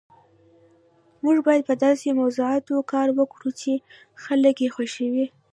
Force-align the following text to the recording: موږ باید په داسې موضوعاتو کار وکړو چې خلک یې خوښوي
موږ 1.23 1.37
باید 1.47 1.61
په 1.69 1.73
داسې 1.85 2.07
موضوعاتو 2.19 2.75
کار 2.93 3.07
وکړو 3.17 3.49
چې 3.61 3.71
خلک 4.23 4.55
یې 4.63 4.69
خوښوي 4.75 5.25